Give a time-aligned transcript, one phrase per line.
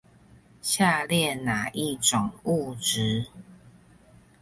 [0.63, 3.27] 下列哪一種物質